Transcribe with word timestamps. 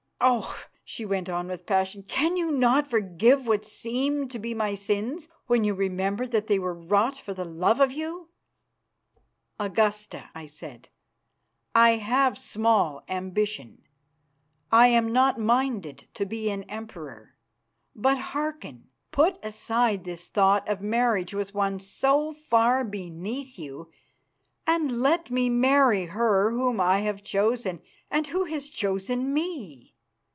Oh!" 0.23 0.63
she 0.85 1.03
went 1.03 1.29
on 1.29 1.47
with 1.47 1.65
passion, 1.65 2.03
"cannot 2.03 2.83
you 2.85 2.89
forgive 2.91 3.47
what 3.47 3.65
seem 3.65 4.27
to 4.27 4.37
be 4.37 4.53
my 4.53 4.75
sins 4.75 5.27
when 5.47 5.63
you 5.63 5.73
remember 5.73 6.27
that 6.27 6.45
they 6.45 6.59
were 6.59 6.75
wrought 6.75 7.17
for 7.17 7.33
love 7.33 7.79
of 7.79 7.91
you?" 7.91 8.29
"Augusta," 9.59 10.29
I 10.35 10.45
said, 10.45 10.89
"I 11.73 11.95
have 11.97 12.37
small 12.37 13.01
ambition; 13.09 13.81
I 14.71 14.89
am 14.89 15.11
not 15.11 15.39
minded 15.39 16.07
to 16.13 16.27
be 16.27 16.51
an 16.51 16.63
emperor. 16.69 17.33
But 17.95 18.19
hearken. 18.19 18.91
Put 19.11 19.43
aside 19.43 20.03
this 20.03 20.27
thought 20.27 20.69
of 20.69 20.81
marriage 20.81 21.33
with 21.33 21.55
one 21.55 21.79
so 21.79 22.31
far 22.31 22.83
beneath 22.83 23.57
you, 23.57 23.89
and 24.67 25.01
let 25.01 25.31
me 25.31 25.49
marry 25.49 26.05
her 26.05 26.51
whom 26.51 26.79
I 26.79 26.99
have 26.99 27.23
chosen, 27.23 27.81
and 28.11 28.27
who 28.27 28.43
has 28.45 28.69
chosen 28.69 29.33
me. 29.33 29.87